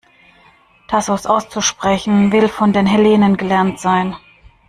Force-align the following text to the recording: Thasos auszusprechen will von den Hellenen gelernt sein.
Thasos 0.87 1.27
auszusprechen 1.27 2.31
will 2.31 2.47
von 2.49 2.73
den 2.73 2.87
Hellenen 2.87 3.37
gelernt 3.37 3.79
sein. 3.79 4.15